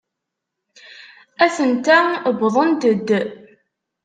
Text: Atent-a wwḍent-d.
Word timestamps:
Atent-a 1.45 1.99
wwḍent-d. 2.37 3.09